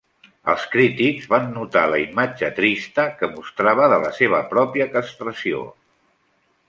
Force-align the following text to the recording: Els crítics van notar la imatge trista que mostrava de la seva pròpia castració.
Els 0.51 0.61
crítics 0.75 1.27
van 1.33 1.43
notar 1.57 1.83
la 1.91 1.99
imatge 2.03 2.49
trista 2.61 3.05
que 3.19 3.29
mostrava 3.35 3.91
de 3.93 4.01
la 4.07 4.11
seva 4.21 4.41
pròpia 4.55 4.89
castració. 4.97 5.63